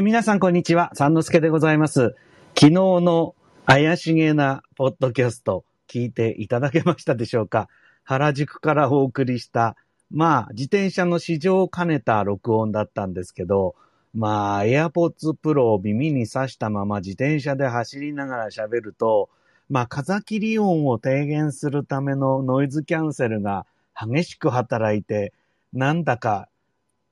[0.00, 0.92] 皆さんこんにちは。
[0.94, 2.14] 三之助でございます。
[2.54, 3.34] 昨日の
[3.66, 7.68] 怪しげなポッドキャスト聞いていただけましたでしょうか
[8.04, 9.74] 原宿からお送りした、
[10.12, 13.74] まあ、自転車の試乗を兼ねた録音だったんですけど、
[14.14, 19.30] まあ、AirPods Pro を耳に挿したまま自転車で走りながら喋ると、
[19.68, 23.66] まあ、風切り音を低減するためのノイズキャンセルが
[24.00, 25.32] 激しく働いて、
[25.72, 26.48] なんだか、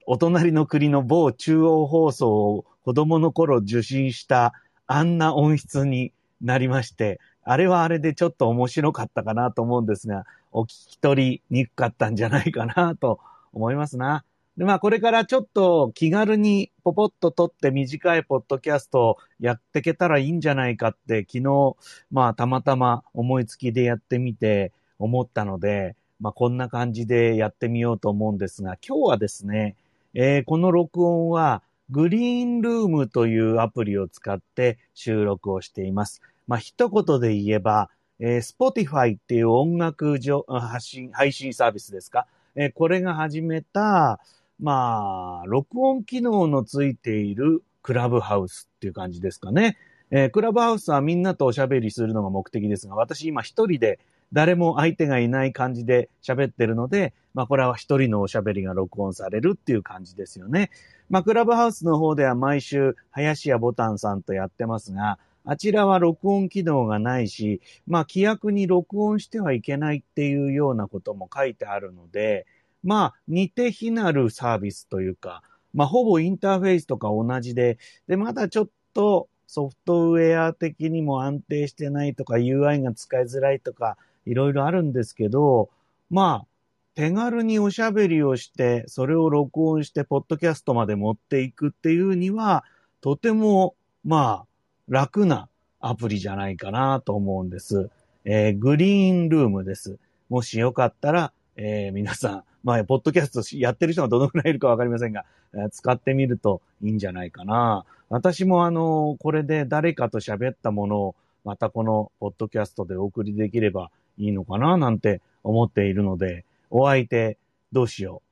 [0.08, 4.52] お隣の国の某中央放送を子供の頃受信した
[4.86, 13.18] あんな音質になりまして、あれはあれでちょっと面白かったかなと思うんですが、お聞き取りにくかったんじゃないかなと
[13.52, 14.24] 思いますな。
[14.56, 21.76] で、まあこれからちょっと気軽にポポッと撮って短いポッドキャストをやっていけたらいいんじゃないかって昨日、
[22.12, 24.70] まあたまたま思いつきでやってみて
[25.00, 29.74] 思ったので、まあこんな感じでやってみようと思うんですが、今日はですね、
[30.18, 36.22] えー、この録音はグリーンルームというアプリを使って収録をしています。
[36.46, 44.18] まあ一言で言えば、えー、Spotify っていう音楽発信、配信サービスですか、えー、これが始めた、
[44.58, 49.76] まあ、録音機能のついているクラブハウスっていう感じですかね。
[50.10, 53.98] えー、クラブハウスはみんなとおしゃべりするのが目的ですが、私今一人で
[54.32, 60.70] 誰も相手がいない感じで喋ってるので、まあこれは一人のおしゃべりが録音されるっていう感じですよね。
[61.08, 72.46] まあクラブハウスの方では毎週林家ボタンさんとやってますが、あちらは録音機能がないし、まあ規約に録音してはいけないっていうようなことも書いてあるので、
[72.86, 75.42] まあ、似て非なるサービスというか、
[75.74, 83.96] まあ、ほぼインターフェースとか同じで、で、まだちょっとソフトウェア的にも安定してないとか、UI が使いづらいとか、
[84.26, 85.70] いろいろあるんですけど、
[86.10, 86.46] まあ、
[86.94, 92.64] 手軽におしゃべりをして、それを録音して、ポッドキャストまで持っていくっていうには、
[93.00, 93.74] とても、
[94.04, 94.46] まあ、
[94.88, 95.48] 楽な
[95.80, 97.90] アプリじゃないかなと思うんです。
[98.24, 99.98] えー、グリーンルームです。
[100.28, 105.24] もしよかったら、えー、皆さん、まあ、ポッドキャストやってる人がどのくらいいるかわかりませんが、
[105.54, 107.84] えー、使ってみるといいんじゃないかな。
[108.08, 111.14] 私もあの、これで誰かと喋ったものを、
[111.44, 117.38] またこのポッドキャストでお送りできればいいのかな、なんて思っているので、お相手、
[117.72, 118.22] どうしよ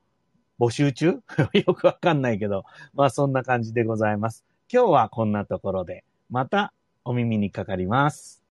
[0.59, 0.63] う？
[0.65, 1.21] 募集中？
[1.53, 2.63] よくわかんないけど、
[2.93, 4.45] まあそんな感じでございます。
[4.71, 8.44] 今日はこんなところで、またお耳にかかります。